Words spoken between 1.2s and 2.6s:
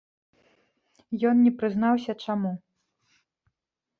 Ён не прызнаўся, чаму.